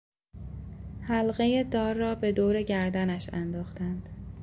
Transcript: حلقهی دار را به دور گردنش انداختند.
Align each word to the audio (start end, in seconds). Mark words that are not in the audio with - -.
حلقهی 1.01 1.63
دار 1.63 1.95
را 1.95 2.15
به 2.15 2.31
دور 2.31 2.61
گردنش 2.61 3.29
انداختند. 3.33 4.09